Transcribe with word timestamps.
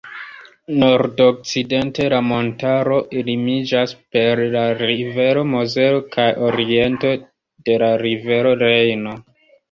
Nordokcidente 0.83 2.05
la 2.13 2.21
montaro 2.29 2.95
limiĝas 3.27 3.93
per 4.15 4.41
la 4.55 4.63
rivero 4.79 5.43
Mozelo 5.49 5.99
kaj 6.15 6.25
oriente 6.47 7.11
de 7.69 7.77
la 7.85 7.91
rivero 8.05 8.55
Rejno. 8.63 9.15